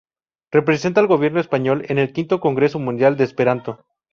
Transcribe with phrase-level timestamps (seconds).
[0.51, 3.85] Representa al gobierno español en el quinto Congreso Mundial de Esperanto.